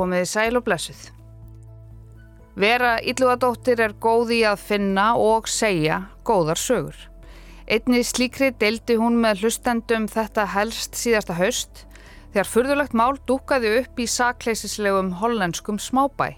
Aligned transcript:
komiði 0.00 0.28
sæl 0.32 0.56
og 0.56 0.64
blessuð. 0.66 1.10
Vera 2.60 2.96
Yllugadóttir 2.98 3.80
er 3.80 3.94
góði 4.02 4.42
að 4.48 4.64
finna 4.64 5.12
og 5.16 5.46
segja 5.48 6.02
góðar 6.26 6.58
sögur. 6.60 6.96
Einni 7.70 8.02
slíkri 8.02 8.50
deildi 8.58 8.96
hún 8.98 9.20
með 9.22 9.44
hlustendum 9.44 10.08
þetta 10.10 10.48
helst 10.56 10.98
síðasta 10.98 11.36
haust 11.38 11.84
þegar 12.32 12.50
fyrðulegt 12.50 12.96
mál 12.98 13.14
dúkaði 13.30 13.76
upp 13.84 14.02
í 14.02 14.08
sakleisislegum 14.10 15.14
hollenskum 15.22 15.78
smábæ. 15.78 16.34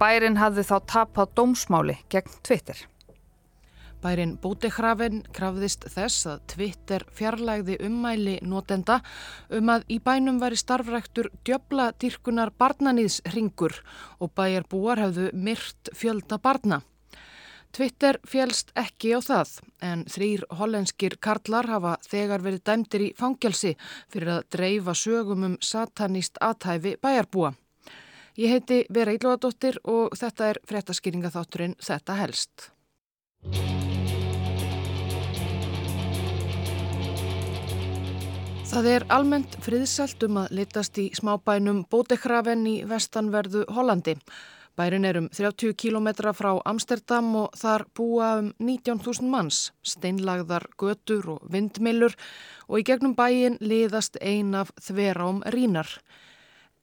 Bærin 0.00 0.40
hafði 0.40 0.66
þá 0.66 0.76
tapað 0.90 1.32
dómsmáli 1.38 1.96
gegn 2.12 2.36
Twitter. 2.42 2.76
Bærin 4.02 4.36
Bótehrafin 4.42 5.22
krafðist 5.34 5.86
þess 5.92 6.26
að 6.30 6.42
Twitter 6.52 7.04
fjarlægði 7.16 7.78
ummæli 7.86 8.36
notenda 8.42 9.00
um 9.50 9.70
að 9.72 9.86
í 9.92 10.00
bænum 10.04 10.40
væri 10.42 10.58
starfræktur 10.60 11.30
djöbla 11.46 11.92
dýrkunar 12.00 12.52
barnanýðsringur 12.58 13.78
og 14.20 14.34
bæjar 14.36 14.68
búar 14.70 15.02
hefðu 15.04 15.30
myrt 15.32 15.90
fjölda 15.96 16.38
barna. 16.42 16.82
Twitter 17.76 18.16
fjælst 18.24 18.70
ekki 18.78 19.10
á 19.12 19.20
það 19.20 19.50
en 19.84 20.04
þrýr 20.08 20.46
hollenskir 20.58 21.18
karlar 21.20 21.68
hafa 21.68 21.96
þegar 22.08 22.44
verið 22.46 22.62
dæmtir 22.70 23.04
í 23.04 23.12
fangelsi 23.18 23.74
fyrir 24.12 24.32
að 24.38 24.46
dreifa 24.56 24.94
sögum 24.96 25.44
um 25.50 25.58
sataníst 25.60 26.40
aðtæfi 26.40 26.96
bæjarbúa. 27.02 27.52
Ég 28.36 28.52
heiti 28.52 28.82
Vera 28.92 29.12
Ílóðadóttir 29.16 29.80
og 29.84 30.16
þetta 30.16 30.52
er 30.52 30.60
fréttaskýringaþátturinn 30.68 31.76
Þetta 31.80 32.20
helst. 32.20 32.70
Það 38.76 38.86
er 38.92 39.04
almennt 39.08 39.54
friðsælt 39.64 40.24
um 40.26 40.36
að 40.36 40.50
litast 40.58 40.98
í 41.00 41.06
smábænum 41.16 41.78
Bótekraven 41.88 42.66
í 42.68 42.74
vestanverðu 42.84 43.62
Hollandi. 43.72 44.12
Bærin 44.76 45.06
er 45.08 45.16
um 45.16 45.30
30 45.32 45.72
km 45.80 46.10
frá 46.36 46.50
Amsterdam 46.68 47.30
og 47.40 47.56
þar 47.56 47.86
búa 47.96 48.34
um 48.42 48.50
19.000 48.60 49.32
manns, 49.32 49.70
steinlagðar 49.80 50.68
götur 50.76 51.38
og 51.38 51.48
vindmilur 51.48 52.18
og 52.68 52.82
í 52.82 52.84
gegnum 52.90 53.16
bæin 53.16 53.56
liðast 53.64 54.20
ein 54.20 54.52
af 54.52 54.74
þverám 54.76 55.40
rínar. 55.56 55.88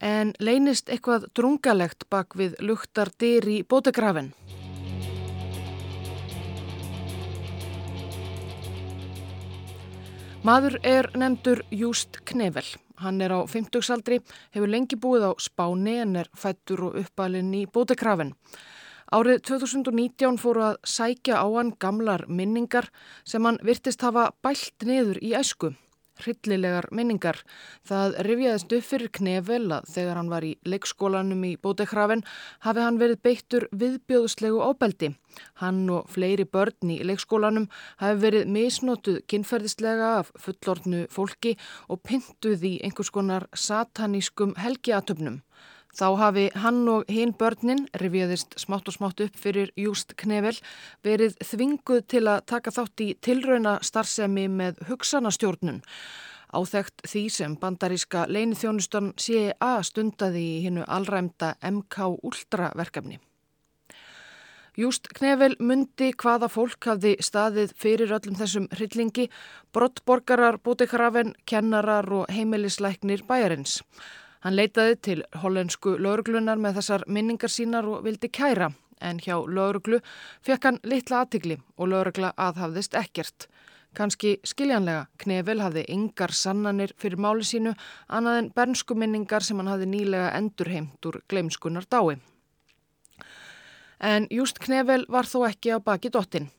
En 0.01 0.33
leynist 0.41 0.89
eitthvað 0.89 1.29
drungalegt 1.37 2.09
bak 2.09 2.33
við 2.33 2.57
luktar 2.57 3.13
dyr 3.21 3.45
í 3.45 3.61
Bótekraven. 3.69 4.33
Maður 10.43 10.73
er 10.83 11.07
nefndur 11.15 11.61
Júst 11.71 12.17
Knevel. 12.27 12.65
Hann 12.99 13.21
er 13.23 13.31
á 13.31 13.47
50-saldri, 13.47 14.17
hefur 14.51 14.67
lengi 14.67 14.97
búið 14.99 15.23
á 15.23 15.31
Spáni 15.39 15.93
en 16.03 16.17
er 16.19 16.27
fættur 16.35 16.89
og 16.89 16.97
uppalinn 16.99 17.53
í 17.55 17.61
bótekrafin. 17.63 18.33
Árið 19.15 19.39
2019 19.47 20.41
fóru 20.43 20.65
að 20.67 20.81
sækja 20.83 21.39
á 21.39 21.47
hann 21.47 21.71
gamlar 21.79 22.25
minningar 22.27 22.89
sem 23.23 23.47
hann 23.47 23.61
virtist 23.63 24.03
hafa 24.03 24.33
bælt 24.43 24.83
niður 24.83 25.21
í 25.23 25.31
æsku 25.39 25.71
hryllilegar 26.23 26.87
minningar. 26.91 27.39
Það 27.87 28.17
rifjaðist 28.27 28.75
upp 28.77 28.87
fyrir 28.87 29.11
Knevel 29.17 29.65
að 29.77 29.89
þegar 29.93 30.19
hann 30.19 30.31
var 30.31 30.47
í 30.47 30.53
leikskólanum 30.67 31.43
í 31.47 31.53
Bótekrafin 31.61 32.25
hafi 32.65 32.85
hann 32.85 32.99
verið 33.01 33.21
beittur 33.27 33.67
viðbjóðslegu 33.71 34.61
óbeldi. 34.63 35.13
Hann 35.61 35.85
og 35.89 36.09
fleiri 36.13 36.45
börn 36.45 36.93
í 36.93 36.99
leikskólanum 37.05 37.69
hafi 38.01 38.19
verið 38.25 38.51
misnotuð 38.53 39.21
kynferðislega 39.29 40.11
af 40.19 40.33
fullortnu 40.39 41.07
fólki 41.13 41.55
og 41.89 42.03
pyntuð 42.07 42.67
í 42.69 42.75
einhvers 42.85 43.13
konar 43.13 43.47
satanískum 43.53 44.55
helgiatöfnum. 44.61 45.41
Þá 45.93 46.05
hafi 46.17 46.43
hann 46.57 46.87
og 46.89 47.09
hinn 47.11 47.35
börnin, 47.37 47.83
rifjaðist 48.01 48.55
smátt 48.57 48.87
og 48.89 48.95
smátt 48.95 49.21
upp 49.21 49.35
fyrir 49.37 49.69
Júst 49.77 50.15
Knevel, 50.17 50.55
verið 51.05 51.35
þvinguð 51.45 51.99
til 52.09 52.23
að 52.31 52.45
taka 52.49 52.73
þátt 52.73 53.03
í 53.05 53.09
tilrauna 53.21 53.75
starfsemi 53.85 54.47
með 54.49 54.81
hugsanastjórnun. 54.87 55.83
Áþægt 56.53 57.05
því 57.09 57.21
sem 57.33 57.53
bandaríska 57.61 58.25
leinithjónustan 58.29 59.13
CIA 59.21 59.75
stundaði 59.85 60.41
í 60.41 60.57
hinnu 60.65 60.87
allræmda 60.87 61.53
MK 61.61 62.09
Ultra 62.25 62.71
verkefni. 62.77 63.19
Júst 64.73 65.11
Knevel 65.13 65.53
myndi 65.61 66.09
hvaða 66.17 66.49
fólk 66.49 66.89
hafði 66.89 67.13
staðið 67.21 67.75
fyrir 67.77 68.13
öllum 68.17 68.37
þessum 68.39 68.65
hryllingi, 68.73 69.27
brottborgarar, 69.73 70.57
bútikrafen, 70.57 71.35
kennarar 71.45 72.09
og 72.09 72.25
heimilisleiknir 72.33 73.21
bæjarins. 73.29 73.83
Hann 74.43 74.57
leitaði 74.59 74.95
til 75.07 75.19
hollensku 75.39 75.95
lauruglunar 76.03 76.59
með 76.59 76.81
þessar 76.81 77.03
minningar 77.07 77.51
sínar 77.51 77.85
og 77.87 78.01
vildi 78.03 78.27
kæra 78.27 78.73
en 79.03 79.19
hjá 79.23 79.37
lauruglu 79.47 79.99
fekk 80.43 80.67
hann 80.67 80.79
litla 80.83 81.21
aðtigli 81.23 81.57
og 81.77 81.91
laurugla 81.91 82.33
aðhafðist 82.35 82.97
ekkert. 82.99 83.47
Kanski 83.93 84.39
skiljanlega, 84.47 85.05
Knefel 85.21 85.61
hafði 85.61 85.83
yngar 85.93 86.33
sannanir 86.33 86.95
fyrir 86.97 87.21
máli 87.21 87.45
sínu 87.45 87.75
annað 88.09 88.39
en 88.41 88.49
bernsku 88.57 88.97
minningar 88.97 89.45
sem 89.45 89.59
hann 89.61 89.69
hafði 89.69 89.89
nýlega 89.91 90.31
endurheimt 90.39 91.07
úr 91.07 91.21
gleimskunar 91.29 91.85
dái. 91.85 92.17
En 94.03 94.27
just 94.33 94.59
Knefel 94.59 95.05
var 95.07 95.29
þó 95.29 95.45
ekki 95.47 95.71
á 95.71 95.79
baki 95.79 96.11
dottin. 96.11 96.49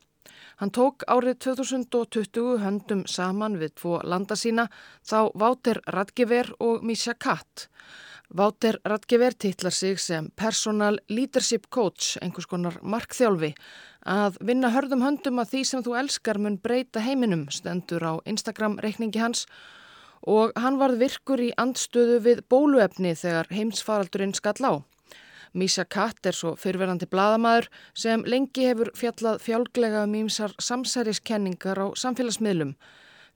Hann 0.60 0.70
tók 0.70 1.02
árið 1.10 1.38
2020 1.48 2.60
höndum 2.62 3.04
saman 3.10 3.58
við 3.58 3.74
tvo 3.80 3.98
landa 4.06 4.36
sína 4.38 4.68
þá 5.02 5.32
Váter 5.34 5.80
Radgever 5.90 6.52
og 6.62 6.84
Misha 6.86 7.14
Katt. 7.14 7.68
Váter 8.34 8.78
Radgever 8.86 9.34
titlar 9.34 9.72
sig 9.72 9.98
sem 10.00 10.30
Personal 10.36 10.98
Leadership 11.08 11.66
Coach, 11.70 12.16
einhvers 12.22 12.46
konar 12.46 12.78
markþjálfi, 12.82 13.52
að 14.06 14.38
vinna 14.40 14.70
hörðum 14.70 15.04
höndum 15.04 15.42
að 15.42 15.50
því 15.52 15.64
sem 15.64 15.84
þú 15.84 15.98
elskar 16.00 16.38
mun 16.38 16.56
breyta 16.62 17.02
heiminum 17.02 17.48
stendur 17.50 18.02
á 18.06 18.12
Instagram 18.24 18.78
reikningi 18.82 19.22
hans 19.22 19.46
og 20.24 20.54
hann 20.56 20.78
varð 20.80 21.02
virkur 21.02 21.42
í 21.42 21.52
andstöðu 21.60 22.20
við 22.24 22.42
bóluefni 22.48 23.12
þegar 23.18 23.50
heimsfaraldurinn 23.52 24.34
skall 24.34 24.62
á. 24.64 24.74
Mísa 25.54 25.84
Katt 25.86 26.26
er 26.26 26.34
svo 26.34 26.56
fyrverandi 26.58 27.06
bladamæður 27.06 27.68
sem 27.94 28.24
lengi 28.26 28.66
hefur 28.66 28.90
fjallað 28.98 29.38
fjálglega 29.44 30.02
um 30.02 30.14
ímsar 30.18 30.50
samsæriskenningar 30.58 31.78
á 31.78 31.86
samfélagsmiðlum. 31.94 32.72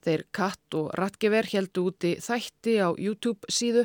Þeir 0.03 0.25
Katt 0.35 0.75
og 0.79 0.91
Ratgever 0.99 1.47
heldu 1.47 1.85
úti 1.91 2.17
þætti 2.23 2.75
á 2.83 2.91
YouTube 2.99 3.47
síðu 3.51 3.85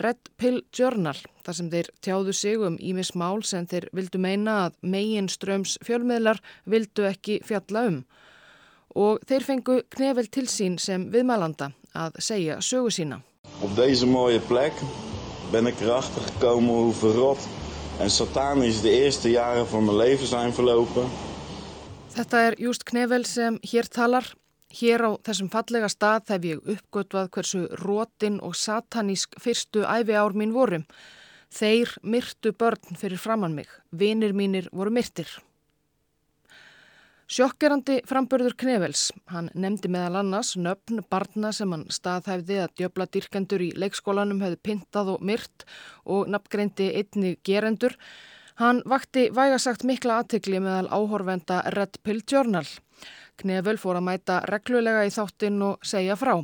Red 0.00 0.28
Pill 0.36 0.60
Journal 0.76 1.16
þar 1.44 1.56
sem 1.56 1.70
þeir 1.72 1.88
tjáðu 2.04 2.34
sig 2.36 2.60
um 2.60 2.76
ímis 2.76 3.14
mál 3.16 3.40
sem 3.48 3.64
þeir 3.68 3.88
vildu 3.96 4.20
meina 4.20 4.56
að 4.66 4.76
megin 4.82 5.28
ströms 5.32 5.78
fjölmiðlar 5.84 6.40
vildu 6.68 7.08
ekki 7.08 7.38
fjalla 7.48 7.86
um. 7.88 8.02
Og 8.92 9.24
þeir 9.24 9.46
fengu 9.46 9.78
knefel 9.96 10.28
til 10.28 10.48
sín 10.52 10.76
sem 10.76 11.08
viðmælanda 11.12 11.70
að 11.96 12.20
segja 12.20 12.60
sögu 12.60 12.92
sína. 12.92 13.22
Op 13.64 13.72
deze 13.76 14.08
mooie 14.08 14.40
plek 14.48 14.76
ben 15.52 15.66
ik 15.66 15.80
erachter 15.80 16.28
gekomen 16.28 16.70
hoe 16.70 16.94
verrot 17.00 17.59
en 18.00 18.10
satanisch 18.10 18.80
de 18.80 18.90
eerste 18.90 19.30
jaren 19.30 19.66
van 19.66 19.84
mijn 19.84 19.96
leven 19.96 20.26
zijn 20.26 20.52
verlopen. 20.52 21.04
Þetta 22.10 22.38
er 22.46 22.58
Júst 22.58 22.82
Knevel 22.82 23.24
sem 23.24 23.58
hér 23.60 23.88
talar. 23.88 24.26
Hér 24.70 25.02
á 25.02 25.10
þessum 25.26 25.50
fallega 25.50 25.88
stað 25.90 26.32
hef 26.32 26.46
ég 26.46 26.72
uppgötvað 26.74 27.30
hversu 27.34 27.66
rótin 27.82 28.38
og 28.40 28.56
satanísk 28.56 29.36
fyrstu 29.42 29.84
æfi 29.84 30.16
ár 30.16 30.34
mín 30.34 30.54
voru. 30.54 30.80
Þeir 31.50 31.96
myrtu 32.02 32.54
börn 32.54 32.96
fyrir 32.96 33.18
framann 33.18 33.54
mig. 33.54 33.68
Vinir 33.90 34.32
mínir 34.32 34.70
voru 34.72 34.90
myrtir. 34.94 35.28
Sjokkerandi 37.30 38.00
framburður 38.10 38.56
Knevels, 38.58 39.04
hann 39.30 39.52
nefndi 39.54 39.86
meðal 39.94 40.24
annars 40.24 40.56
nöfn 40.58 40.98
barna 41.14 41.52
sem 41.54 41.70
hann 41.70 41.84
staðhæfði 41.94 42.56
að 42.64 42.72
djöbla 42.80 43.06
dyrkendur 43.06 43.62
í 43.62 43.68
leikskólanum 43.78 44.42
hefði 44.42 44.58
pintað 44.66 45.12
og 45.12 45.22
myrt 45.22 45.62
og 46.10 46.26
nafngreindi 46.34 46.88
einni 46.98 47.36
gerendur. 47.46 47.94
Hann 48.58 48.82
vakti 48.82 49.28
vægasagt 49.30 49.86
mikla 49.86 50.18
aðtikli 50.24 50.58
meðal 50.58 50.90
áhorfenda 50.90 51.62
Red 51.76 52.02
Pill 52.02 52.24
Journal. 52.26 52.66
Knevel 53.38 53.78
fór 53.78 54.00
að 54.00 54.08
mæta 54.10 54.42
reglulega 54.50 55.06
í 55.06 55.14
þáttinn 55.14 55.62
og 55.70 55.86
segja 55.86 56.18
frá 56.18 56.34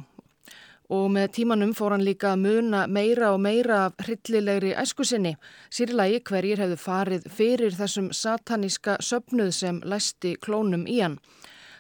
og 0.93 1.09
með 1.15 1.33
tímanum 1.38 1.73
fór 1.75 1.94
hann 1.94 2.05
líka 2.06 2.33
að 2.33 2.44
muna 2.44 2.85
meira 2.87 3.33
og 3.35 3.41
meira 3.43 3.87
af 3.87 3.97
hryllilegri 4.05 4.75
æskusinni, 4.79 5.35
sírlægi 5.71 6.23
hverjir 6.29 6.62
hefðu 6.62 6.79
farið 6.83 7.27
fyrir 7.38 7.75
þessum 7.79 8.12
sataníska 8.15 8.99
söpnuð 9.00 9.53
sem 9.56 9.83
læsti 9.85 10.37
klónum 10.43 10.87
í 10.87 11.00
hann. 11.03 11.19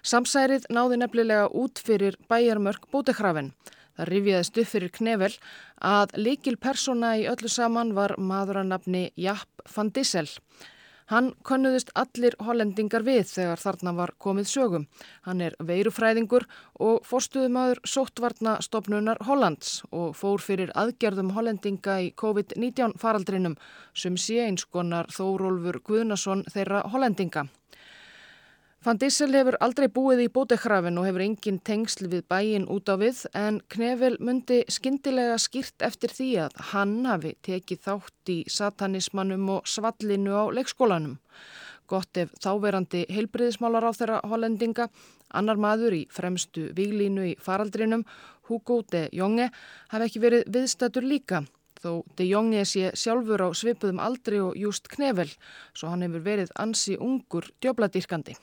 Samsærið 0.06 0.68
náði 0.70 1.00
nefnilega 1.02 1.48
út 1.50 1.82
fyrir 1.82 2.18
bæjarmörk 2.30 2.86
bútekrafin. 2.92 3.52
Það 3.96 4.10
rifjaðist 4.12 4.58
upp 4.60 4.70
fyrir 4.70 4.92
Knevel 4.92 5.32
að 5.80 6.14
likil 6.20 6.56
persóna 6.60 7.14
í 7.16 7.26
öllu 7.30 7.48
saman 7.50 7.94
var 7.96 8.14
maður 8.18 8.60
að 8.62 8.72
nafni 8.74 9.04
Japp 9.16 9.64
van 9.72 9.90
Dissel. 9.90 10.28
Hann 11.06 11.28
könnuðist 11.46 11.92
allir 11.94 12.34
hollendingar 12.42 13.04
við 13.06 13.28
þegar 13.30 13.60
þarna 13.62 13.92
var 13.94 14.12
komið 14.18 14.48
sögum. 14.50 14.86
Hann 15.22 15.44
er 15.46 15.54
veirufræðingur 15.62 16.48
og 16.82 17.06
fórstuðumadur 17.06 17.78
sóttvarna 17.86 18.56
stopnunar 18.66 19.20
Hollands 19.28 19.84
og 19.92 20.16
fór 20.18 20.42
fyrir 20.42 20.72
aðgerðum 20.74 21.30
hollendinga 21.36 22.00
í 22.02 22.10
COVID-19 22.18 22.96
faraldrinum 22.98 23.54
sem 23.94 24.18
sé 24.18 24.40
einskonar 24.48 25.06
Þórólfur 25.14 25.78
Guðnason 25.86 26.42
þeirra 26.50 26.82
hollendinga. 26.90 27.46
Van 28.86 29.00
Dissel 29.02 29.34
hefur 29.34 29.56
aldrei 29.66 29.88
búið 29.90 30.20
í 30.22 30.26
bótekrafin 30.30 31.00
og 31.00 31.08
hefur 31.08 31.24
engin 31.24 31.56
tengsl 31.66 32.06
við 32.12 32.20
bæin 32.30 32.68
út 32.70 32.86
á 32.86 32.94
við 33.00 33.24
en 33.34 33.58
Knevel 33.74 34.12
myndi 34.22 34.60
skindilega 34.70 35.40
skýrt 35.42 35.82
eftir 35.82 36.14
því 36.14 36.28
að 36.44 36.60
hann 36.68 36.92
hafi 37.02 37.32
tekið 37.48 37.82
þátt 37.82 38.30
í 38.30 38.38
satanismannum 38.46 39.50
og 39.56 39.66
svallinu 39.66 40.38
á 40.38 40.54
leikskólanum. 40.54 41.18
Gott 41.90 42.22
ef 42.22 42.30
þáverandi 42.38 43.02
heilbriðismálar 43.10 43.90
á 43.90 43.92
þeirra 43.98 44.22
hollendinga, 44.22 44.86
annar 45.34 45.58
maður 45.58 45.98
í 45.98 46.02
fremstu 46.06 46.70
výlínu 46.78 47.26
í 47.32 47.36
faraldrinum, 47.42 48.06
Hugo 48.46 48.84
de 48.86 49.08
Jonge, 49.10 49.50
hafi 49.90 50.12
ekki 50.12 50.26
verið 50.28 50.46
viðstættur 50.46 51.10
líka 51.10 51.42
þó 51.82 52.04
de 52.14 52.30
Jonge 52.30 52.62
sé 52.62 52.94
sjálfur 52.94 53.42
á 53.42 53.50
svipuðum 53.50 53.98
aldri 53.98 54.38
og 54.46 54.54
just 54.54 54.86
Knevel 54.94 55.32
svo 55.74 55.90
hann 55.90 56.06
hefur 56.06 56.22
verið 56.22 56.54
ansi 56.54 56.94
ungur 56.94 57.50
djöbladýrkandi. 57.58 58.38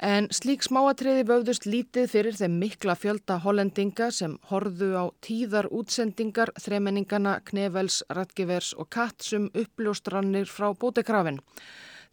En 0.00 0.30
slík 0.32 0.62
smáatriði 0.64 1.26
vöfðust 1.28 1.66
lítið 1.68 2.06
fyrir 2.08 2.36
þeim 2.38 2.54
mikla 2.62 2.94
fjölda 2.96 3.34
hollendinga 3.44 4.06
sem 4.16 4.38
horðu 4.48 4.94
á 4.96 5.04
tíðar 5.20 5.66
útsendingar 5.68 6.54
þremenningana 6.56 7.34
Knevels, 7.44 7.98
Ratgevers 8.08 8.70
og 8.80 8.88
Kattsum 8.88 9.50
uppljóstrannir 9.52 10.48
frá 10.48 10.70
bótekrafin. 10.72 11.42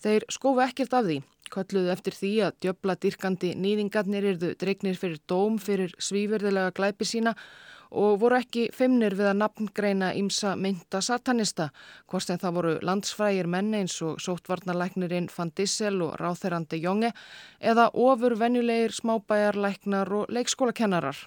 Þeir 0.04 0.28
skofu 0.28 0.66
ekkert 0.66 0.98
af 1.00 1.08
því, 1.08 1.22
kölluðu 1.48 1.94
eftir 1.96 2.18
því 2.20 2.34
að 2.50 2.60
djöbla 2.66 2.98
dyrkandi 3.06 3.54
nýðingarnir 3.56 4.30
erðu 4.34 4.52
dregnir 4.60 5.00
fyrir 5.00 5.24
dóm 5.24 5.56
fyrir 5.56 5.96
svíverðilega 5.96 6.76
glæpi 6.76 7.08
sína 7.08 7.38
og 7.92 8.20
voru 8.22 8.38
ekki 8.38 8.68
feimnir 8.74 9.16
við 9.18 9.32
að 9.32 9.40
nafngreina 9.42 10.12
ímsa 10.18 10.56
mynda 10.60 11.02
satanista, 11.02 11.70
hvort 12.08 12.30
en 12.30 12.42
það 12.42 12.56
voru 12.58 12.74
landsfrægir 12.82 13.48
menni 13.48 13.82
eins 13.84 13.98
og 14.02 14.22
sóttvarnarlæknirinn 14.24 15.30
Van 15.38 15.52
Dissel 15.56 16.02
og 16.02 16.16
ráþerandi 16.22 16.82
Jónge 16.84 17.14
eða 17.60 17.90
ofur 17.94 18.38
venjulegir 18.40 18.96
smábæjarlæknar 18.98 20.14
og 20.14 20.30
leikskólakennarar. 20.30 21.18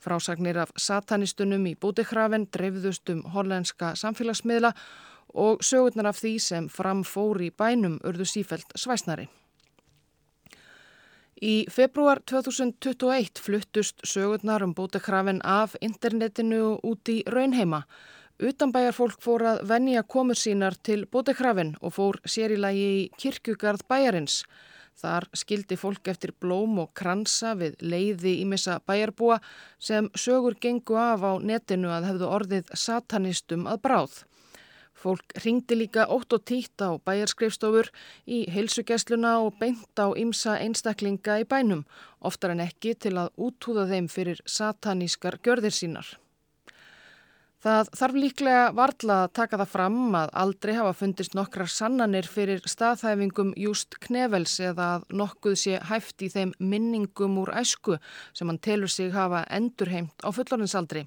Frásagnir 0.00 0.58
af 0.60 0.72
satanistunum 0.76 1.66
í 1.66 1.74
bútikrafin 1.74 2.46
dreifðust 2.52 3.10
um 3.10 3.24
hollenska 3.32 3.94
samfélagsmiðla 3.96 4.74
og 5.34 5.64
sögurnar 5.64 6.12
af 6.12 6.20
því 6.20 6.36
sem 6.40 6.68
framfór 6.68 7.42
í 7.44 7.50
bænum 7.50 7.98
urðu 8.04 8.28
sífelt 8.28 8.76
svæsnari. 8.76 9.28
Í 11.36 11.66
februar 11.68 12.22
2021 12.24 13.42
fluttust 13.44 14.00
sögurnar 14.08 14.62
um 14.64 14.70
bótakrafin 14.72 15.42
af 15.44 15.74
internetinu 15.84 16.78
út 16.80 17.10
í 17.12 17.18
raunheima. 17.28 17.82
Utanbæjar 18.40 18.96
fólk 18.96 19.20
fór 19.20 19.44
að 19.44 19.60
venja 19.68 20.02
komur 20.02 20.36
sínar 20.40 20.78
til 20.80 21.04
bótakrafin 21.04 21.74
og 21.82 21.92
fór 21.92 22.16
sér 22.24 22.56
í 22.56 22.60
í 22.72 23.10
kirkjugarð 23.20 23.84
bæjarins. 23.86 24.44
Þar 24.96 25.28
skildi 25.36 25.76
fólk 25.76 26.08
eftir 26.08 26.32
blóm 26.40 26.78
og 26.78 26.94
kransa 26.94 27.52
við 27.54 27.76
leiði 27.82 28.40
ímessa 28.40 28.80
bæjarbúa 28.88 29.36
sem 29.78 30.08
sögur 30.16 30.56
gengu 30.56 30.96
af 30.96 31.20
á 31.20 31.32
netinu 31.36 31.92
að 31.92 32.08
hefðu 32.08 32.32
orðið 32.32 32.72
satanistum 32.72 33.66
að 33.66 33.82
bráð. 33.82 34.24
Fólk 34.96 35.36
ringdi 35.44 35.76
líka 35.76 36.06
ótt 36.08 36.32
og 36.32 36.44
títt 36.48 36.80
á 36.80 36.96
bæjarskrifstofur 36.96 37.90
í 38.24 38.44
heilsugessluna 38.52 39.36
og 39.44 39.58
beint 39.60 40.00
á 40.00 40.08
ymsa 40.16 40.56
einstaklinga 40.56 41.40
í 41.42 41.48
bænum, 41.48 41.84
oftar 42.20 42.54
en 42.56 42.64
ekki 42.64 42.94
til 42.96 43.16
að 43.20 43.34
útúða 43.36 43.90
þeim 43.92 44.08
fyrir 44.08 44.40
satanískar 44.48 45.36
gjörðir 45.44 45.76
sínar. 45.76 46.16
Það 47.66 47.88
þarf 47.98 48.16
líklega 48.20 48.64
varla 48.78 49.14
að 49.24 49.32
taka 49.38 49.58
það 49.58 49.70
fram 49.72 50.14
að 50.14 50.32
aldrei 50.42 50.72
hafa 50.76 50.92
fundist 50.94 51.34
nokkrar 51.34 51.70
sannanir 51.72 52.28
fyrir 52.30 52.60
staðhæfingum 52.68 53.54
Júst 53.58 53.96
Knevels 54.04 54.54
eða 54.60 54.86
að 54.98 55.06
nokkuð 55.20 55.56
sé 55.64 55.80
hæft 55.88 56.22
í 56.22 56.28
þeim 56.30 56.52
minningum 56.60 57.40
úr 57.42 57.50
æsku 57.58 57.96
sem 58.36 58.52
hann 58.52 58.62
telur 58.62 58.92
sig 58.92 59.10
hafa 59.16 59.42
endurheimt 59.50 60.22
á 60.22 60.30
fullorinsaldri. 60.36 61.06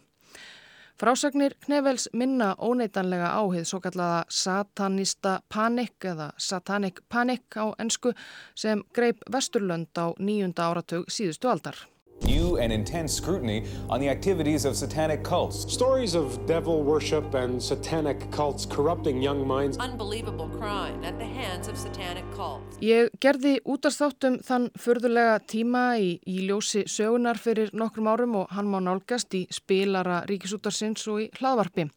Frásagnir 1.00 1.54
Knevels 1.64 2.10
minna 2.12 2.50
óneitanlega 2.60 3.30
áhið 3.40 3.68
svo 3.70 3.78
kallaða 3.80 4.18
satanista 4.36 5.38
panik 5.48 6.04
eða 6.12 6.26
satanic 6.36 7.00
panic 7.08 7.56
á 7.56 7.72
ennsku 7.80 8.12
sem 8.52 8.82
greip 8.92 9.24
Vesturlönd 9.32 9.96
á 9.96 10.12
nýjunda 10.20 10.68
áratug 10.68 11.08
síðustu 11.08 11.48
aldar. 11.48 11.80
New 12.24 12.58
and 12.58 12.72
intense 12.72 13.14
scrutiny 13.14 13.66
on 13.90 14.00
the 14.00 14.10
activities 14.10 14.66
of 14.66 14.76
satanic 14.76 15.24
cults. 15.24 15.72
Stories 15.72 16.16
of 16.16 16.46
devil 16.46 16.84
worship 16.84 17.34
and 17.34 17.62
satanic 17.62 18.30
cults 18.32 18.66
corrupting 18.66 19.22
young 19.22 19.48
minds. 19.48 19.78
Unbelievable 19.78 20.50
crime 20.50 21.04
at 21.04 21.18
the 21.18 21.26
hands 21.26 21.68
of 21.68 21.78
satanic 21.78 22.26
cults. 22.36 22.78
Ég 22.82 23.10
gerði 23.20 23.60
útastáttum 23.66 24.40
þann 24.44 24.70
förðulega 24.80 25.40
tíma 25.48 25.86
í, 26.00 26.18
í 26.28 26.48
ljósi 26.50 26.86
sögunar 26.88 27.40
fyrir 27.40 27.72
nokkrum 27.74 28.10
árum 28.12 28.36
og 28.44 28.52
hann 28.56 28.68
má 28.68 28.80
nálgast 28.84 29.34
í 29.34 29.46
spilara 29.54 30.24
ríkisútarsins 30.30 31.08
og 31.08 31.24
í 31.24 31.32
hlaðvarpi. 31.40 31.90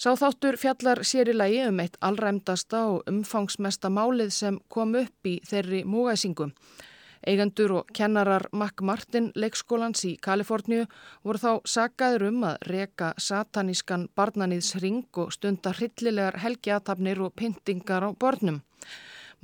Sá 0.00 0.14
þáttur 0.16 0.56
fjallar 0.56 1.02
sér 1.04 1.28
í 1.28 1.34
lagi 1.36 1.58
um 1.66 1.80
eitt 1.82 1.98
allræmdasta 2.00 2.86
og 2.88 3.08
umfangsmesta 3.10 3.90
málið 3.92 4.30
sem 4.32 4.60
kom 4.72 4.94
upp 4.96 5.28
í 5.28 5.34
þeirri 5.44 5.82
múgæsingum. 5.84 6.54
Eigendur 7.20 7.74
og 7.76 7.90
kennarar 7.92 8.46
McMartin 8.56 9.26
leikskólans 9.36 10.06
í 10.08 10.14
Kaliforníu 10.24 10.86
voru 11.26 11.40
þá 11.42 11.68
sagaður 11.68 12.26
um 12.30 12.46
að 12.48 12.64
reka 12.70 13.10
satanískan 13.20 14.06
barnanýðsring 14.16 15.04
og 15.20 15.34
stunda 15.36 15.74
hryllilegar 15.76 16.40
helgiatafnir 16.40 17.20
og 17.20 17.34
pyntingar 17.36 18.08
á 18.08 18.10
börnum. 18.16 18.62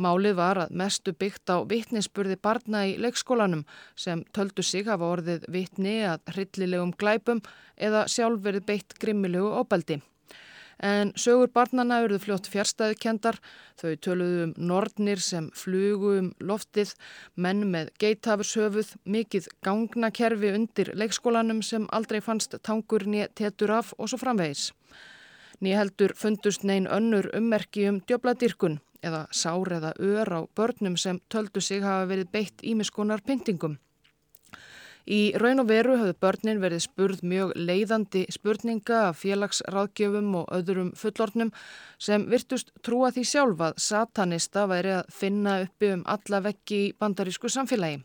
Málið 0.00 0.34
var 0.36 0.58
að 0.60 0.72
mestu 0.76 1.12
byggt 1.12 1.52
á 1.52 1.64
vittnisspurði 1.68 2.36
barna 2.40 2.82
í 2.88 2.96
leikskólanum 3.00 3.64
sem 3.96 4.24
töldu 4.32 4.64
sig 4.64 4.88
hafa 4.88 5.12
orðið 5.12 5.46
vittni 5.52 5.98
að 6.04 6.24
hryllilegum 6.32 6.92
glæpum 6.96 7.40
eða 7.76 8.04
sjálf 8.08 8.44
verið 8.44 8.68
beitt 8.68 8.96
grimmilegu 9.00 9.52
óbeldi. 9.52 10.00
En 10.82 11.12
sögur 11.16 11.48
barnana 11.48 12.02
eruðu 12.04 12.20
fljótt 12.26 12.48
fjärstæðukendar, 12.52 13.38
þau 13.80 13.96
töluðu 14.04 14.42
um 14.44 14.54
nortnir 14.58 15.22
sem 15.24 15.48
flugu 15.56 16.12
um 16.18 16.32
loftið, 16.40 16.92
menn 17.34 17.64
með 17.72 17.94
geithafurshöfuð, 18.02 18.92
mikið 19.08 19.48
gangnakerfi 19.64 20.52
undir 20.52 20.92
leikskólanum 20.92 21.62
sem 21.64 21.88
aldrei 21.96 22.20
fannst 22.20 22.58
tangur 22.62 23.06
nýja 23.08 23.30
tetur 23.34 23.72
af 23.78 23.94
og 23.96 24.12
svo 24.12 24.20
framvegis. 24.20 24.72
Nýja 25.64 25.80
heldur 25.80 26.12
fundust 26.12 26.66
neyn 26.68 26.84
önnur 26.92 27.30
ummerki 27.32 27.88
um 27.88 28.02
djöbladýrkun 28.04 28.76
eða 29.00 29.24
sár 29.32 29.72
eða 29.72 29.94
ör 29.96 30.28
á 30.28 30.40
börnum 30.56 30.96
sem 31.00 31.20
töldu 31.32 31.60
sig 31.60 31.80
hafa 31.80 32.04
verið 32.10 32.32
beitt 32.32 32.62
ímiskonar 32.62 33.24
pyntingum. 33.24 33.78
Í 35.06 35.36
raun 35.38 35.62
og 35.62 35.68
veru 35.70 35.94
hafðu 36.00 36.16
börnin 36.18 36.58
verið 36.58 36.80
spurð 36.82 37.20
mjög 37.22 37.52
leiðandi 37.54 38.24
spurninga 38.34 39.04
af 39.12 39.20
félagsráðgjöfum 39.22 40.32
og 40.40 40.50
öðrum 40.56 40.90
fullornum 40.98 41.52
sem 42.02 42.26
virtust 42.26 42.72
trúa 42.82 43.12
því 43.14 43.24
sjálf 43.30 43.62
að 43.68 43.78
satanista 43.86 44.66
væri 44.66 44.96
að 44.98 45.14
finna 45.14 45.60
uppi 45.62 45.92
um 45.94 46.02
alla 46.10 46.42
vekki 46.48 46.82
í 46.88 46.92
bandarísku 46.98 47.46
samfélagi. 47.46 48.02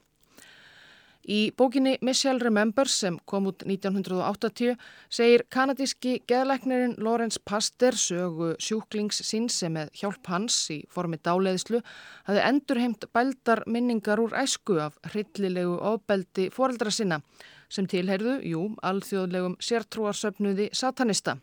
Í 1.22 1.52
bókinni 1.54 2.00
Michelle 2.02 2.42
Remembers 2.42 2.96
sem 3.04 3.20
kom 3.30 3.46
út 3.52 3.62
1980 3.68 4.74
segir 5.14 5.44
kanadíski 5.54 6.16
geðleiknirinn 6.26 6.96
Lawrence 6.98 7.38
Pasteur 7.46 7.94
sögu 7.94 8.56
sjúklings 8.58 9.22
síns 9.28 9.60
sem 9.62 9.76
með 9.78 9.92
hjálp 10.02 10.32
hans 10.34 10.58
í 10.74 10.80
formi 10.90 11.22
dáleiðslu 11.22 11.84
hafi 12.26 12.42
endurheimt 12.42 13.06
bældar 13.14 13.62
minningar 13.68 14.24
úr 14.24 14.34
æsku 14.42 14.80
af 14.82 14.98
hryllilegu 15.12 15.78
ofbeldi 15.94 16.50
foreldra 16.50 16.90
sinna 16.90 17.22
sem 17.72 17.86
tilherðu, 17.88 18.40
jú, 18.44 18.66
alþjóðlegum 18.84 19.56
sértrúarsöfnuði 19.62 20.72
satanista. 20.76 21.38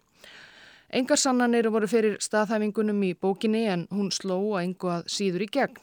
Engar 0.88 1.20
sannanir 1.20 1.70
voru 1.70 1.86
fyrir 1.88 2.18
staðhæfingunum 2.20 3.02
í 3.06 3.14
bókinni 3.14 3.66
en 3.68 3.86
hún 3.92 4.10
sló 4.12 4.40
að 4.56 4.62
engu 4.64 4.90
að 4.92 5.08
síður 5.12 5.44
í 5.46 5.48
gegn. 5.54 5.78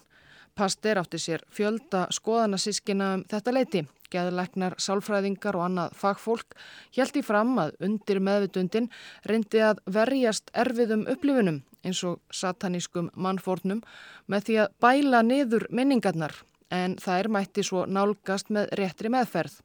Pasteur 0.55 1.01
átti 1.01 1.19
sér 1.19 1.41
fjölda 1.51 2.05
skoðanasískina 2.15 3.09
um 3.17 3.23
þetta 3.27 3.51
leiti. 3.51 3.81
Geðleiknar, 4.13 4.77
sálfræðingar 4.79 5.57
og 5.59 5.65
annað 5.65 5.97
fagfólk 5.99 6.55
hjælti 6.95 7.23
fram 7.27 7.57
að 7.59 7.73
undir 7.83 8.21
meðvitundin 8.23 8.87
reyndi 9.27 9.59
að 9.59 9.81
verjast 9.97 10.53
erfiðum 10.55 11.03
upplifunum 11.11 11.59
eins 11.83 12.03
og 12.07 12.21
satanískum 12.31 13.11
mannfórnum 13.19 13.83
með 14.31 14.47
því 14.47 14.57
að 14.63 14.73
bæla 14.87 15.23
niður 15.27 15.67
minningarnar 15.75 16.39
en 16.71 16.95
þær 17.03 17.33
mætti 17.35 17.65
svo 17.65 17.83
nálgast 17.85 18.47
með 18.47 18.71
réttri 18.79 19.11
meðferð 19.11 19.59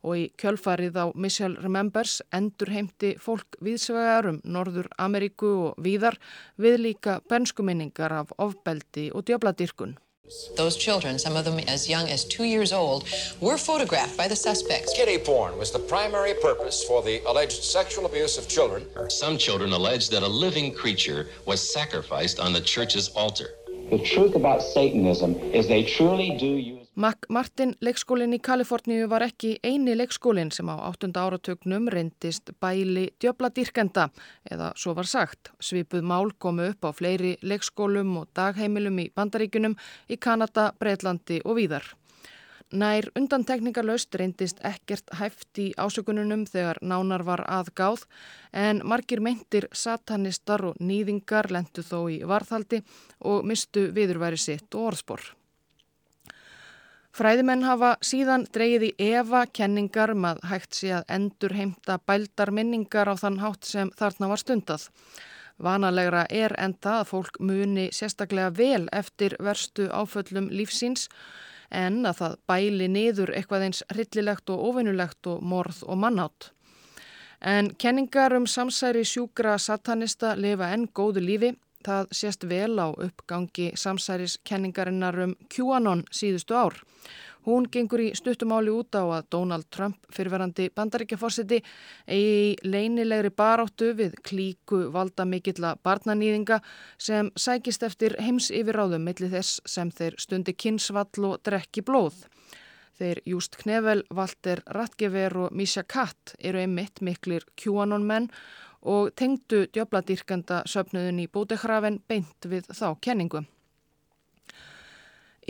og 0.00 0.16
í 0.16 0.26
kjölfarið 0.40 0.96
á 0.96 1.06
Michelle 1.12 1.60
Remembers 1.60 2.20
endur 2.32 2.72
heimti 2.72 3.16
fólk 3.20 3.60
viðsvegar 3.60 4.32
um 4.32 4.44
Norður 4.44 4.88
Ameríku 4.96 5.56
og 5.68 5.82
víðar 5.84 6.16
við 6.56 6.86
líka 6.86 7.20
benskuminningar 7.28 8.22
af 8.22 8.32
ofbeldi 8.38 9.10
og 9.12 9.28
djöbladirkun. 9.28 9.98
Those 10.56 10.76
children, 10.76 11.18
some 11.18 11.36
of 11.36 11.44
them 11.44 11.58
as 11.60 11.88
young 11.88 12.08
as 12.08 12.24
two 12.24 12.44
years 12.44 12.72
old, 12.72 13.04
were 13.40 13.58
photographed 13.58 14.16
by 14.16 14.28
the 14.28 14.36
suspects. 14.36 14.92
Kitty 14.94 15.18
porn 15.18 15.58
was 15.58 15.70
the 15.70 15.78
primary 15.78 16.34
purpose 16.34 16.84
for 16.84 17.02
the 17.02 17.22
alleged 17.26 17.62
sexual 17.62 18.06
abuse 18.06 18.38
of 18.38 18.48
children. 18.48 18.86
Some 19.08 19.38
children 19.38 19.72
allege 19.72 20.08
that 20.10 20.22
a 20.22 20.28
living 20.28 20.72
creature 20.72 21.28
was 21.46 21.60
sacrificed 21.60 22.38
on 22.38 22.52
the 22.52 22.60
church's 22.60 23.08
altar. 23.10 23.54
The 23.90 23.98
truth 23.98 24.36
about 24.36 24.62
Satanism 24.62 25.34
is 25.52 25.66
they 25.66 25.82
truly 25.82 26.36
do 26.38 26.46
use 26.46 26.79
McMartin 26.98 27.76
leikskólinn 27.86 28.32
í 28.34 28.40
Kaliforníu 28.42 29.06
var 29.08 29.22
ekki 29.22 29.52
eini 29.62 29.92
leikskólinn 29.94 30.48
sem 30.50 30.66
á 30.66 30.74
8. 30.74 31.12
áratögnum 31.14 31.86
reyndist 31.86 32.50
bæli 32.60 33.12
djöbladýrkenda 33.22 34.08
eða 34.50 34.72
svo 34.74 34.96
var 34.98 35.06
sagt. 35.06 35.52
Svipuð 35.62 36.02
mál 36.02 36.34
komu 36.38 36.66
upp 36.72 36.82
á 36.82 36.90
fleiri 36.90 37.36
leikskólum 37.46 38.16
og 38.18 38.28
dagheimilum 38.34 38.98
í 38.98 39.06
Bandaríkunum, 39.14 39.78
í 40.10 40.18
Kanada, 40.18 40.72
Breitlandi 40.80 41.38
og 41.44 41.60
víðar. 41.62 41.86
Nær 42.74 43.06
undantekningarlaust 43.14 44.14
reyndist 44.18 44.58
ekkert 44.66 45.14
hæft 45.14 45.62
í 45.62 45.70
ásökununum 45.78 46.42
þegar 46.50 46.82
nánar 46.82 47.22
var 47.22 47.46
aðgáð 47.46 48.08
en 48.50 48.82
margir 48.82 49.22
meintir 49.22 49.70
satanistar 49.70 50.66
og 50.66 50.78
nýðingar 50.82 51.52
lendu 51.54 51.86
þó 51.86 52.10
í 52.10 52.22
varðhaldi 52.26 52.82
og 53.22 53.46
mistu 53.46 53.92
viðurværi 53.94 54.38
sitt 54.38 54.74
og 54.74 54.90
orðspor. 54.90 55.36
Fræðimenn 57.20 57.66
hafa 57.68 57.88
síðan 58.00 58.46
dreyið 58.48 58.84
í 58.86 59.10
Eva 59.10 59.42
kenningar 59.52 60.14
um 60.14 60.22
að 60.24 60.38
hægt 60.48 60.78
sé 60.78 60.94
að 60.96 61.10
endur 61.12 61.52
heimta 61.52 61.98
bældar 62.08 62.48
minningar 62.56 63.10
á 63.12 63.14
þann 63.20 63.36
hátt 63.42 63.68
sem 63.68 63.90
þarna 63.98 64.30
var 64.30 64.40
stundað. 64.40 64.86
Vanalegra 65.60 66.22
er 66.32 66.54
enda 66.56 66.94
að 67.02 67.10
fólk 67.10 67.36
muni 67.44 67.90
sérstaklega 67.92 68.54
vel 68.56 68.88
eftir 68.96 69.36
verstu 69.36 69.90
áföllum 69.92 70.48
lífsíns 70.48 71.10
en 71.68 72.06
að 72.08 72.22
það 72.22 72.40
bæli 72.48 72.88
niður 72.88 73.34
eitthvað 73.36 73.66
eins 73.68 73.84
rillilegt 73.92 74.56
og 74.56 74.64
ofinnulegt 74.70 75.28
og 75.28 75.44
morð 75.44 75.84
og 75.84 76.00
mannátt. 76.00 76.54
En 77.44 77.74
kenningar 77.76 78.32
um 78.32 78.48
samsæri 78.48 79.04
sjúkra 79.04 79.58
satanista 79.60 80.32
lifa 80.40 80.72
enn 80.72 80.88
góðu 80.88 81.28
lífi 81.28 81.52
Það 81.86 82.10
sést 82.12 82.44
vel 82.44 82.76
á 82.76 82.92
uppgangi 82.92 83.70
samsæriskenningarinnar 83.80 85.16
um 85.24 85.34
QAnon 85.48 86.04
síðustu 86.12 86.54
ár. 86.54 86.76
Hún 87.46 87.64
gengur 87.72 88.02
í 88.04 88.10
stuttumáli 88.12 88.68
út 88.68 88.92
á 88.92 89.00
að 89.00 89.28
Donald 89.32 89.64
Trump 89.72 89.96
fyrirverandi 90.12 90.66
bandaríkjaforsiti 90.76 91.62
eigi 92.04 92.68
leynilegri 92.68 93.30
baráttu 93.32 93.94
við 93.96 94.18
klíku 94.28 94.82
valda 94.92 95.24
mikilla 95.24 95.72
barnanýðinga 95.80 96.60
sem 97.00 97.32
sækist 97.40 97.86
eftir 97.88 98.18
heims 98.20 98.50
yfirráðum 98.52 99.08
millir 99.08 99.32
þess 99.32 99.62
sem 99.64 99.88
þeir 99.88 100.18
stundi 100.20 100.52
kynsvall 100.52 101.30
og 101.30 101.40
drekki 101.48 101.80
blóð. 101.80 102.26
Þeir 103.00 103.22
Júst 103.24 103.56
Knevel, 103.56 104.02
Walter 104.12 104.60
Ratgever 104.76 105.38
og 105.46 105.54
Misha 105.56 105.80
Katt 105.88 106.34
eru 106.36 106.60
einmitt 106.60 107.00
miklir 107.00 107.46
QAnon 107.56 108.04
menn 108.04 108.28
og 108.82 109.14
tengdu 109.16 109.66
djöbladýrkanda 109.74 110.62
söpnuðin 110.66 111.24
í 111.24 111.28
bútekrafen 111.28 112.00
beint 112.08 112.46
við 112.48 112.70
þá 112.72 112.94
kenningu. 113.00 113.44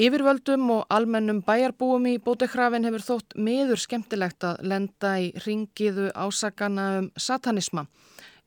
Yfirvöldum 0.00 0.70
og 0.72 0.86
almennum 0.88 1.42
bæjarbúum 1.44 2.06
í 2.08 2.18
bútekrafen 2.24 2.86
hefur 2.88 3.02
þótt 3.04 3.34
miður 3.36 3.80
skemmtilegt 3.82 4.46
að 4.46 4.62
lenda 4.72 5.16
í 5.20 5.26
ringiðu 5.44 6.08
ásakana 6.14 6.86
um 7.00 7.10
satanisma. 7.18 7.84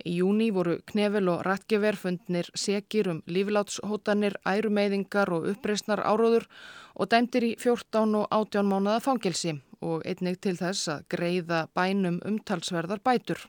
Í 0.04 0.16
júni 0.18 0.50
voru 0.56 0.80
knefil 0.90 1.30
og 1.30 1.44
ratgever 1.46 1.96
fundnir 2.00 2.50
sekir 2.58 3.12
um 3.12 3.22
líflátshótanir, 3.30 4.40
ærumeyðingar 4.48 5.30
og 5.36 5.46
uppreysnar 5.52 6.02
áróður 6.02 6.48
og 6.96 7.12
dæmtir 7.14 7.46
í 7.52 7.54
14 7.60 8.18
og 8.18 8.28
18 8.32 8.68
mánuða 8.74 9.00
fangelsi 9.06 9.60
og 9.84 10.08
einnig 10.10 10.42
til 10.42 10.56
þess 10.58 10.90
að 10.90 11.06
greiða 11.14 11.68
bænum 11.76 12.22
umtalsverðar 12.26 13.04
bætur. 13.04 13.46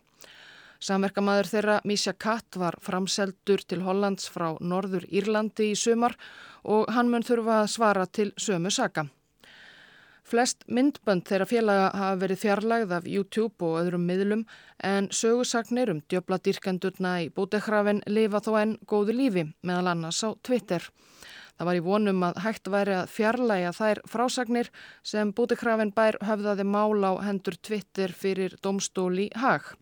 Samverkamaður 0.82 1.50
þeirra 1.50 1.80
Misha 1.84 2.12
Katt 2.12 2.56
var 2.60 2.78
framseldur 2.82 3.62
til 3.66 3.82
Hollands 3.86 4.30
frá 4.30 4.54
Norður 4.60 5.06
Írlandi 5.10 5.70
í 5.72 5.76
sumar 5.78 6.16
og 6.64 6.90
hann 6.94 7.10
mun 7.12 7.26
þurfa 7.26 7.60
að 7.62 7.70
svara 7.76 8.06
til 8.06 8.32
sömu 8.36 8.72
saka. 8.74 9.06
Flest 10.24 10.62
myndbönd 10.72 11.26
þeirra 11.28 11.44
félaga 11.44 11.88
hafa 11.92 12.20
verið 12.22 12.40
fjarlagð 12.40 12.92
af 12.96 13.08
YouTube 13.08 13.66
og 13.66 13.82
öðrum 13.82 14.06
miðlum 14.08 14.46
en 14.80 15.10
sögusagnir 15.12 15.92
um 15.92 16.00
djöbladýrkendurna 16.08 17.18
í 17.26 17.28
bútekrafin 17.28 18.00
lifa 18.08 18.40
þó 18.46 18.54
enn 18.62 18.78
góðu 18.88 19.18
lífi 19.18 19.44
meðal 19.60 19.92
annars 19.92 20.22
á 20.24 20.32
Twitter. 20.40 20.88
Það 21.58 21.68
var 21.68 21.76
í 21.78 21.84
vonum 21.84 22.24
að 22.26 22.40
hægt 22.46 22.72
væri 22.72 22.94
að 23.02 23.12
fjarlæga 23.14 23.74
þær 23.76 24.00
frásagnir 24.10 24.70
sem 25.06 25.30
bútekrafin 25.36 25.92
bær 25.94 26.16
höfðaði 26.24 26.66
mál 26.66 27.04
á 27.04 27.12
hendur 27.20 27.60
Twitter 27.60 28.16
fyrir 28.16 28.56
domstóli 28.64 29.28
Hag. 29.36 29.74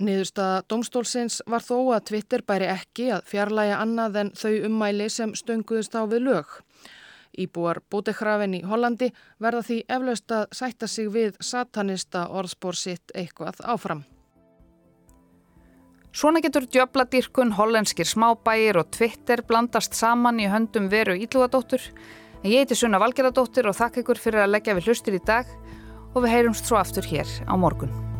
Niðurstaða 0.00 0.62
domstólsins 0.72 1.42
var 1.46 1.60
þó 1.60 1.92
að 1.92 2.06
Twitter 2.08 2.42
bæri 2.48 2.68
ekki 2.72 3.10
að 3.12 3.26
fjarlæga 3.28 3.80
annað 3.82 4.16
en 4.22 4.30
þau 4.38 4.52
ummæli 4.68 5.08
sem 5.12 5.34
stönguðist 5.36 5.96
á 5.98 6.08
við 6.08 6.24
lög. 6.30 6.54
Íbúar 7.32 7.80
bótekrafin 7.92 8.56
í 8.56 8.62
Hollandi 8.68 9.10
verða 9.40 9.62
því 9.68 9.78
eflaust 9.88 10.32
að 10.32 10.48
sætta 10.56 10.88
sig 10.88 11.08
við 11.12 11.36
satanista 11.40 12.26
orðspór 12.28 12.76
sitt 12.76 13.12
eitthvað 13.14 13.60
áfram. 13.64 14.04
Svona 16.12 16.42
getur 16.44 16.66
djöbladýrkun, 16.68 17.54
hollenskir 17.56 18.04
smábægir 18.04 18.76
og 18.76 18.90
Twitter 18.92 19.40
blandast 19.48 19.96
saman 19.96 20.40
í 20.44 20.48
höndum 20.52 20.90
veru 20.92 21.16
ílúadóttur. 21.16 21.80
Ég 22.44 22.64
heiti 22.64 22.76
Sunna 22.76 23.00
Valgeradóttir 23.00 23.68
og 23.68 23.78
þakk 23.80 24.02
ykkur 24.02 24.20
fyrir 24.20 24.44
að 24.44 24.56
leggja 24.58 24.76
við 24.76 24.90
hlustir 24.90 25.16
í 25.16 25.24
dag 25.24 25.48
og 26.12 26.24
við 26.24 26.34
heyrumst 26.36 26.68
svo 26.68 26.76
aftur 26.76 27.08
hér 27.08 27.28
á 27.48 27.56
morgun. 27.56 28.11